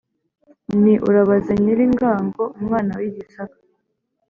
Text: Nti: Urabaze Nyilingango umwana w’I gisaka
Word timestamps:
Nti: 0.79 0.93
Urabaze 1.07 1.51
Nyilingango 1.63 2.43
umwana 2.59 2.91
w’I 2.99 3.11
gisaka 3.15 3.57